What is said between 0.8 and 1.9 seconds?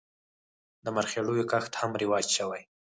د مرخیړیو کښت